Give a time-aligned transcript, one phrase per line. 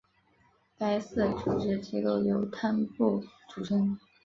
[0.79, 3.99] 该寺组织机构由堪布组成。